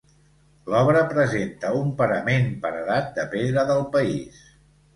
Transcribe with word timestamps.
L'obra 0.73 1.03
presenta 1.11 1.73
un 1.81 1.93
parament 2.01 2.49
paredat 2.65 3.15
de 3.21 3.29
pedra 3.37 3.69
del 3.71 3.87
país. 3.97 4.45